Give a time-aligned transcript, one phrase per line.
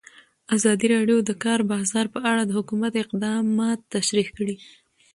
[0.55, 4.55] ازادي راډیو د د کار بازار په اړه د حکومت اقدامات تشریح کړي.